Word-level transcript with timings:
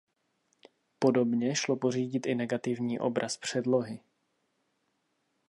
Podobně 0.99 1.55
šlo 1.55 1.77
pořídit 1.77 2.25
i 2.25 2.35
negativní 2.35 2.99
obraz 2.99 3.37
předlohy. 3.37 3.99